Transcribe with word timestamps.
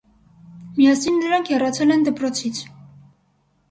Միասին 0.77 1.21
նրանք 1.25 1.53
հեռացել 1.55 1.97
են 1.99 2.09
դպրոցից։ 2.11 2.67